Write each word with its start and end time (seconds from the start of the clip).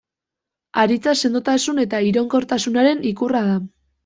Haritza 0.83 1.13
sendotasun 1.21 1.83
eta 1.83 2.01
iraunkortasunaren 2.13 3.05
ikurra 3.13 3.45
da. 3.53 3.61